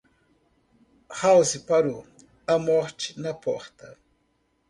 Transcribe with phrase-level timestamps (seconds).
[1.21, 1.99] House parou,
[2.53, 3.95] a morte na porta.